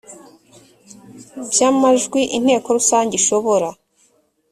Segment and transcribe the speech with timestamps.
[1.49, 3.67] by amajwi inteko rusange ishobora